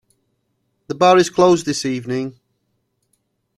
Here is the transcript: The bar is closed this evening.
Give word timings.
The 0.87 0.95
bar 0.95 1.17
is 1.19 1.29
closed 1.29 1.67
this 1.67 1.85
evening. 1.85 2.39